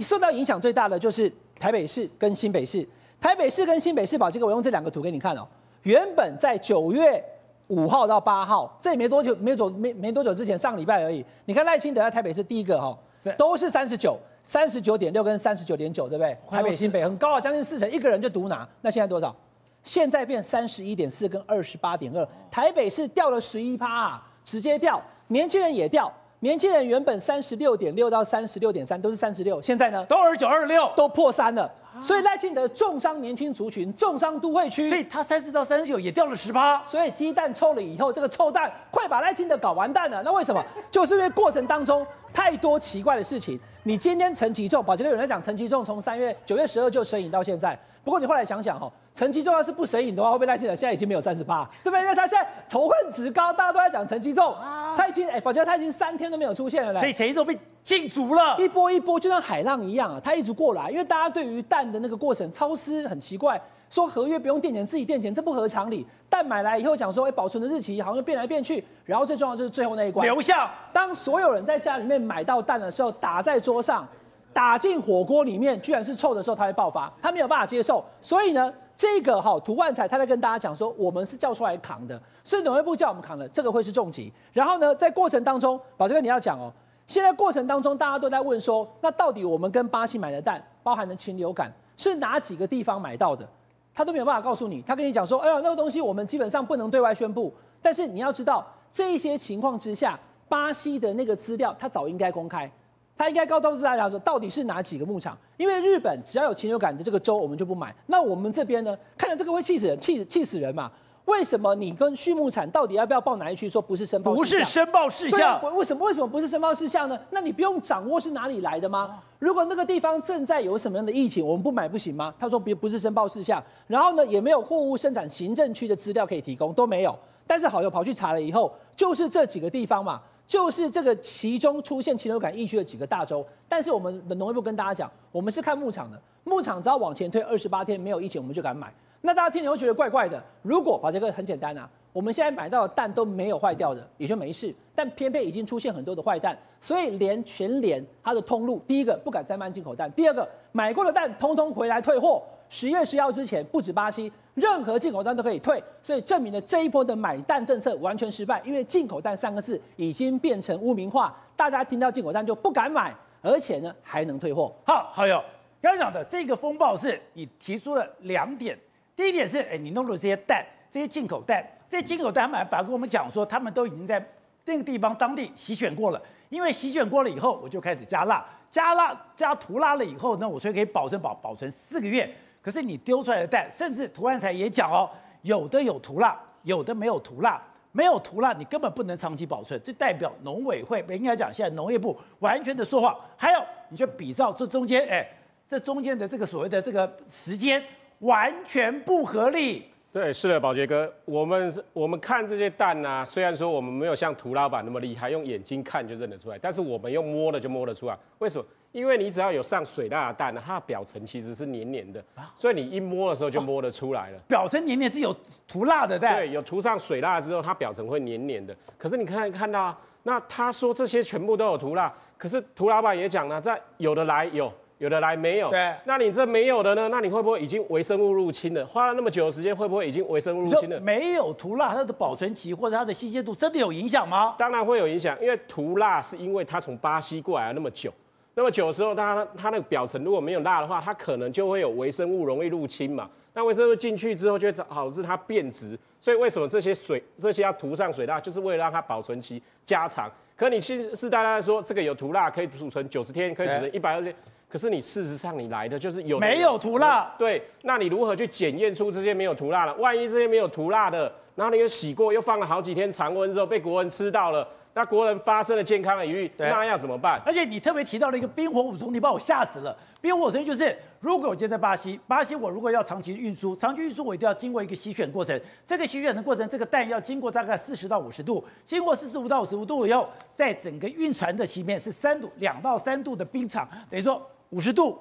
[0.00, 2.84] 受到影响最大的就是台北市跟新北市。
[3.20, 5.46] 台北市跟新北市，把这个，我用这两个图给你看哦。
[5.84, 7.24] 原本在九月
[7.68, 11.24] 五号到八号，这也没多久，没走没没多久之前，上礼拜而已。
[11.44, 12.96] 你看赖清德在台北市第一个哈，
[13.36, 16.36] 都是三十九、三十九点六跟三十九点九，对不对？
[16.48, 18.66] 台北新北很高啊，将近四成，一个人就独拿。
[18.80, 19.34] 那现在多少？
[19.82, 31.70] 现在变三十一点四跟二十八点二，台北市掉了十一趴啊，直接掉，年轻人也掉，年轻人原本三十六点六到三十六点三都是三十六，现在呢都二十九二十六，都破三了，
[32.02, 40.64] 所以赖清德重伤年轻族群，重伤都会区，所以他三十到三十九也掉了十趴，所以鸡蛋臭了以后，这个臭蛋快把赖清德搞完蛋了，那为什么？
[40.90, 47.78] 就是因为过程当中太多奇怪的事情，你今天陈其重，保杰哥有人在讲陈其重从三月九月十二就神隐到现在。
[48.04, 52.00] 不过你后来想想哈，陈其重要是不神隐的话，会不会赖清德现在已经没有三十八，对不对？
[52.02, 54.54] 因为他现在仇恨值高，大家都在讲陈其重，
[54.96, 66.04] 他已经哎，反正他已经三天都没有出现了，所以陈其重被禁足了，一波一波就像海浪一样啊，他一直过来，因为大家对于蛋的那个过程超支很奇怪，说合约不用垫钱自己垫钱，这不合常理。
[66.28, 70.68] 蛋买来以后讲说，哎，保存的日期好像变来变去，然后最重要就是最后那一关留下。
[70.92, 74.04] 当所有人在家里面买到蛋的时候，打在桌上。
[74.52, 78.02] 打进火锅里面，居然是臭的时候，它会爆发，他没有办法接受。
[78.22, 84.32] 所以呢，这个哈涂万才他在跟大家讲说，我们是叫出来扛的，所以农业部叫我们扛的，这个会是重疾。
[84.54, 86.72] 然后呢，在过程当中，宝杰哥你要讲哦，
[87.06, 93.48] 现在过程当中大家都在问说，那到底我们跟巴西买的蛋，包含的禽流感是哪几个地方买到的？
[93.94, 97.52] 他都没有办法告诉你，他跟你讲说，哎呀，那个东西我们基本上不能对外宣布。
[97.80, 102.70] 但是你要知道，这一些情况之下，巴西的那个资料，他早应该公开。
[103.16, 105.38] 他应该告诉大家说，到底是哪几个牧场？
[105.56, 107.94] 因为日本只要有禽流感的这个州，我们就不买。
[108.06, 108.94] 那我们这边呢？
[109.16, 110.92] 看了这个会气死人，气气死人嘛？
[111.26, 113.68] 为什么你跟畜牧产到底要不要报哪一区？
[113.68, 115.60] 说不是申报，不是申报事项。
[115.74, 117.18] 为什么为什么不是申报事项呢？
[117.30, 119.18] 那你不用掌握是哪里来的吗？
[119.38, 122.32] 如果那个地方正在有什么样的疫情，我们不买不行吗？
[122.38, 127.16] 他说不不是申报事项，然后呢也没有货物生产行政区的资料可以提供，都没有。
[127.46, 130.20] 但是好友跑去查了以后，就是这几个地方嘛。
[130.46, 138.94] 就是这个其中出现禽流感疫区的几个大洲，但是我们的农业部跟大家讲，我们是看牧场的，牧场只要往前推二十八天没有疫情，我们就敢买。
[139.26, 140.40] 那大家听了会觉得怪怪的。
[140.62, 144.72] 如果把这个很简单啊，我们现在买到的蛋都没有坏掉的，也就没事。
[144.94, 152.40] 但偏偏已经出现很多的坏蛋，所以连全联它的通路，第一个不敢再卖进口蛋，第二个买过的蛋通通回来退货。
[152.68, 154.32] 十月十号之前，不止巴西。
[154.54, 164.72] 任何进口蛋都可以退，所以证明了这一波的买蛋政策完全失败，因为进口蛋三个字已经变成污名化，大家听到进口蛋就不敢买，而且呢还能退货。
[164.86, 165.42] 好，好友，
[165.82, 168.78] 刚刚讲的这个风暴是你提出了两点，
[169.16, 174.22] 第一点是，哎，你弄了这些蛋，这些进口蛋，这些进口蛋，他们反而跟我们讲说，他们都已经在
[174.66, 182.30] 那个地方当地洗选过了，因为洗选过了以后，我就开始加辣，加辣加涂辣了以后呢，我所以可以保证保保存四个月。
[182.60, 185.08] 可是你丢出来的蛋，甚至涂万才也讲哦，
[185.42, 189.80] 有的有涂蜡，有的没有涂蜡，没有涂蜡，你根本不能长期保存。
[189.82, 193.16] 这代表农委会，应该讲现在农业部完全的说谎。
[193.36, 195.26] 还有，你就比照这中间，哎，
[195.68, 197.80] 这中间的这个所谓的这个时间
[198.20, 199.90] 完全不合理。
[200.12, 208.16] 对，是的，宝杰哥，我们我们看这些蛋啊，虽然说我们没有像涂老板那么厉害，用眼睛看就认得出来，但是我们用摸的就摸得出来。
[208.38, 208.64] 为什么？
[208.92, 212.24] 因为你只要有上水蜡的蛋呢，它的表层其实是黏黏的，
[212.56, 214.38] 所以你一摸的时候就摸得出来了。
[214.48, 215.36] 表层黏黏是有
[215.68, 218.74] 涂蜡的蛋，对，有涂上水蜡之后，它表层会黏黏的。
[218.96, 225.70] 可是你看看到，那他说这些全部都有涂蜡，可是涂老板也讲了，在有的来有，有的来没有。
[225.70, 227.08] 对，那你这没有的呢？
[227.08, 228.84] 那你会不会已经微生物入侵了？
[228.86, 230.98] 花了那么久的时间，会不会已经微生物入侵了？
[231.00, 234.54] 没有涂蜡，它的保存期或者它的新鲜度真的有影响吗？
[234.58, 238.12] 当然会有影响，因为涂蜡是因为它从巴西过来了那么久。
[238.54, 243.28] 那么久的时候，它它那个表层如果没有蜡的话，它可能就会有微生物容易入侵嘛。
[243.52, 245.98] 那微生物进去之后，就会导致它变质。
[246.18, 250.30] 所以为什么这些水这些要涂上水蜡，就是为了让它保存期加长。
[250.56, 254.34] 可你其实是大家说这个有涂蜡可以储存九十天，可以储存一百二十天。
[254.68, 257.34] 可是你事实上你来的就是有没有涂蜡？
[257.38, 259.94] 对，那你如何去检验出这些没有涂蜡的？
[259.94, 264.66] 万一这些没有涂蜡的，然后你又洗过，又放了好几天常温之后被国人吃到了。
[264.92, 267.38] 那国人发生了健康的疑虑，那要怎么办？
[267.44, 269.94] 而且你特别提到了一个冰火五重，你把我吓死了。
[270.22, 275.60] 冰火五重就是，如果我今天在巴西，巴西我如果要长期运输，长期运输我一定要经过一个洗选过程。
[275.86, 285.18] 这个洗选的过程，这个蛋要经过大概四十到五十度，经过四十五到五十五度以后，在整个运船的前面是三度，两到三度的冰场，等于说五十度、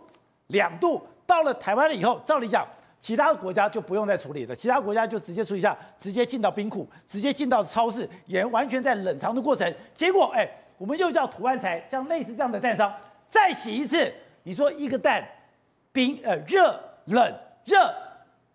[0.47, 1.01] 两度。
[1.25, 2.65] 到了台湾了以后，照理讲。
[2.97, 9.71] 其他的国家就不用再处理了，其他国家就直接处理一下，直接进到冰库，直接进到超市，也完全在冷藏的过程。
[9.93, 12.91] 结果，哎，我们又叫涂万财，像类似这样的蛋商
[13.29, 14.11] 再洗一次。
[14.41, 15.23] 你说一个蛋
[15.91, 17.33] 冰呃热冷
[17.65, 17.93] 热，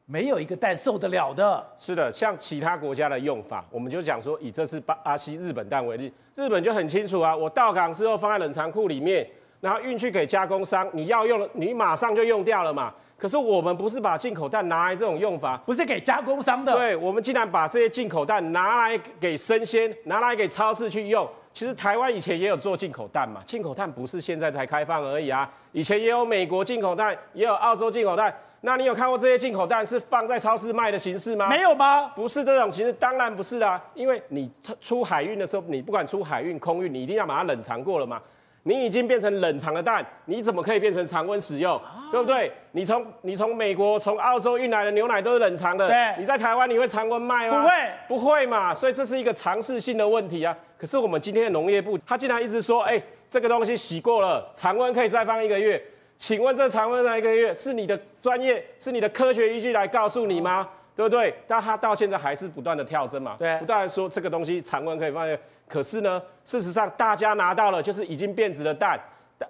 [0.04, 1.64] 没有一个蛋受得了的。
[1.78, 9.24] 是的，像其他国家的用法，我们就讲说，以这次巴西、日本蛋为例，日本就很清楚啊，我到港之后放在冷藏库里面，
[9.60, 12.92] 然后运去给加工商，你要用，你马上就用掉了嘛。
[13.18, 16.74] 可是我们不是把进口蛋拿来这种用法，不是给加工商的。
[16.74, 21.28] 对，我们竟然把这些进口蛋拿来给生鲜，拿来给超市去用。
[21.52, 28.34] 其实台湾以前也有做进口蛋嘛，进口蛋不是现在才开放而已啊，以前也有美国进口蛋，也有澳洲进口蛋。
[28.62, 31.48] 那你有看过这些进口蛋是放在超市卖的形式吗？
[31.48, 32.08] 没有吗？
[32.14, 38.18] 不是这种形式，当然不是啊，因为你出海运的时候，你不管出海运、空运，你一定要把它冷藏过了嘛。
[38.64, 41.74] 你已经变成冷藏的蛋，你怎么可以变成常温使用？
[41.76, 42.52] 啊、对不对？
[42.72, 47.62] 你从你从美国、从澳洲运来的牛奶都是冷藏的，对，你在台湾你会常温卖吗？
[47.62, 47.72] 不会，
[48.08, 48.74] 不会嘛。
[48.74, 50.56] 所以这是一个常识性的问题啊。
[50.78, 55.82] 可是我们今天的农业部，他竟然一直说，哎，这个东西洗过了，常温可以再放一个月。
[56.18, 60.68] 请问这常温那一个月是你的专业，是你的科学依据来告诉你吗？
[60.70, 61.34] 嗯、对不对？
[61.48, 65.26] 但他到现在还是不断的跳针嘛，对，不断的说这个东西常温可以放。
[65.66, 69.00] 可是呢，事实上大家拿到了就是已经变质的蛋。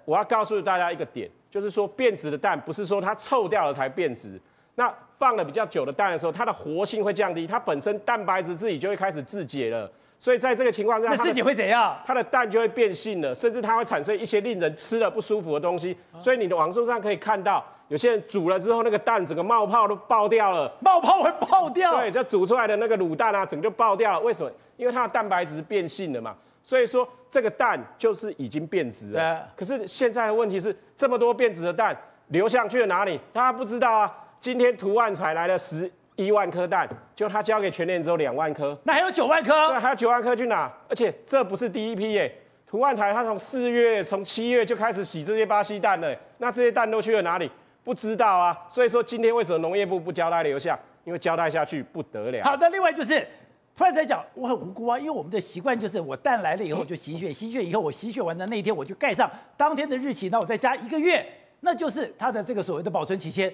[0.05, 4.39] 我要告诉大家一个点，就是说变质的蛋不是说它臭掉了才变质，
[4.75, 11.97] 那放了比较久的蛋的时候，它的活性会降低，它本身蛋白质自己就会开始自解了，所以在这个情况下，它自己会怎样？
[12.05, 15.97] 它的蛋就会变性了，甚至它会产生一些令人吃了不舒服的东西。
[16.19, 21.99] 所以你的网络上可以看到，有些人煮了之后，那个蛋整个冒泡都爆掉了，冒泡会爆掉？
[21.99, 24.19] 对，就煮出来的那个卤蛋啊，整个就爆掉了。
[24.19, 24.51] 为什么？
[24.77, 26.35] 因为它的蛋白质变性了嘛。
[26.61, 29.49] 所以说这个蛋就是已经变质了。
[29.55, 33.19] 可是现在的问题是，这么多变质的蛋流向去了哪里？
[33.33, 34.15] 大家不知道啊。
[34.39, 35.91] 今天图案才来了十
[36.25, 39.69] 一万颗蛋，就他交给全联只有两万颗，那还有九万颗？
[39.69, 40.71] 对，还有九万颗去哪？
[40.89, 42.33] 而且这不是第一批耶。
[42.65, 47.51] 图案台他从四月、从七月就开始洗这些巴西蛋了，那这些蛋都去了哪里？
[47.83, 48.57] 不知道啊。
[48.69, 50.77] 所以说今天为什么农业部不交代流向？
[51.03, 52.43] 因为交代下去不得了。
[52.43, 53.27] 好的，另外就是。
[53.73, 61.25] 突然在讲，我很无辜啊，因为我们的习惯就是，我蛋来了以后就洗血，洗血以后我洗血完的那一天我就盖上当天的日期，那我再加一个月，
[61.61, 63.51] 那就是它的这个所谓的保存期限。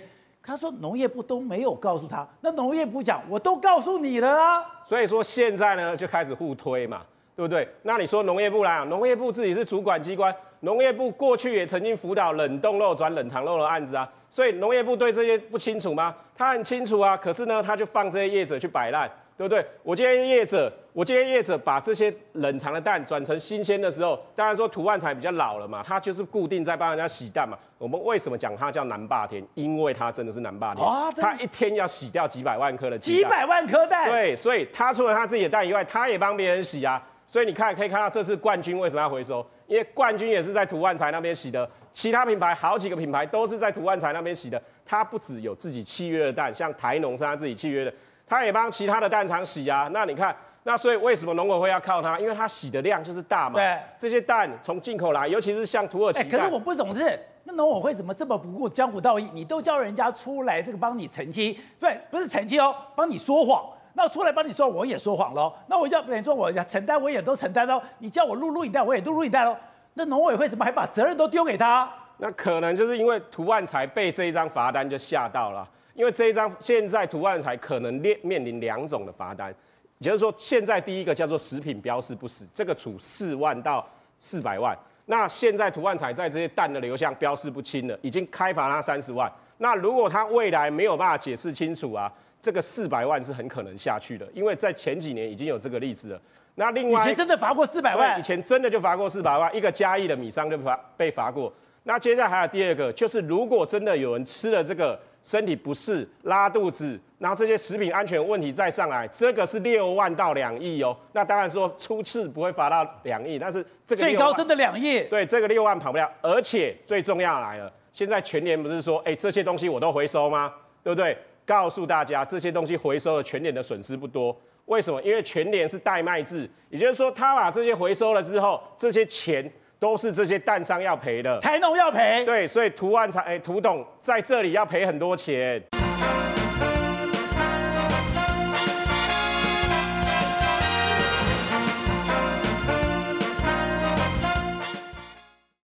[0.48, 7.02] 他说农业部都没有告诉他，那农业部讲我都告诉你了啊，所以说现在呢就开始互推嘛，
[7.36, 7.68] 对不对？
[7.84, 16.16] 那你说农业部来啊，农业部自己是主管机关，农业部过去也曾经辅导冷冻肉转冷藏肉的案子啊，所以农业部对这些不清楚吗？
[16.34, 19.12] 他很清楚啊，可是呢他就放这些业者去摆烂。
[19.38, 19.64] 对不对？
[19.84, 27.56] 我今天业者，我今天业者把这些冷藏的蛋转成新鲜的时候，当然说图万才比较老了嘛，它就是固定在帮人家洗蛋嘛。
[27.78, 29.46] 我们为什么讲它叫南霸天？
[29.54, 34.10] 因为它真的是南霸天，哦、他一天要洗掉几百万颗的鸡蛋，几百万颗蛋。
[34.10, 37.00] 对，所以它除了它自己的蛋以外，它也帮别人洗啊。
[37.28, 39.46] 所以你看，可以看到这次冠军为什么要回收？
[39.68, 44.60] 因为冠军也是在图万才那边洗的，其他品牌好几个品牌都是在图万才那边洗的。
[44.84, 47.94] 它不只有自己契约的蛋，像台农是他自己契约的。
[48.28, 52.20] 他也帮其他的蛋厂洗啊，那你看，那所以为什么农委会要靠他？
[52.20, 53.56] 因为他洗的量就是大嘛。
[53.56, 56.30] 对，这些蛋从进口来，尤其是像土耳其蛋。
[56.30, 59.30] 可是我不懂是，那农委会怎么这么不顾江湖道义？
[59.34, 63.64] 你都叫人家出来这个帮你澄清，对，不是澄清哦，帮你说谎。
[63.94, 65.52] 那出来帮你说，我也说谎喽。
[65.68, 67.82] 那我叫别人说我承担，我也都承担喽。
[67.98, 69.58] 你叫我录录影带，我也录录影带喽。
[69.96, 71.90] 那农委会怎么还把责任都丢给他？
[72.18, 75.68] 那可能就是因为涂万才被这一张罚单就吓到了。
[75.98, 79.50] 因为这一张现在图案才可能面面临两种的罚单，
[79.98, 83.84] 也就是说，现在第一个叫做食品标示不实，这个处四万到
[84.20, 84.78] 四百万。
[85.08, 89.32] 那现在图案才在这些蛋的流向标示不清了，已经开罚他三十万。
[89.58, 96.22] 那如果他未来没有办法解释清楚啊，这个四百万是很可能下去的，因为在前几年已经有这个例子了。
[96.54, 101.52] 那另外，以前真的罚过四百万，以前真的就罚过四百万，一个嘉义的米商就罚被罚过。
[101.86, 105.00] 那接下来还有第二个，就是如果真的有人吃了这个。
[105.28, 110.96] 身体不适、拉肚子，然后这些食品安全问题再上来，这个是六万到两亿哦。
[111.12, 115.02] 那当然说初次不会罚到两亿，但是这个最高真的两亿。
[115.10, 116.10] 对，这个六万跑不了。
[116.22, 120.54] 而且最重要来了，现在全年不是说，哎，这些东西我都回收吗？
[120.82, 121.18] 对不对？
[121.46, 124.34] 告诉大家，这些东西回收的全年的损失不多。
[124.68, 125.02] 为什么？
[125.02, 132.26] 因为全年是代卖制，也就是说，他把这些回收了之后，这些钱都是这些蛋商要赔的，台农要赔。
[132.26, 135.62] 对，所以涂案才哎，涂董在这里要赔很多钱。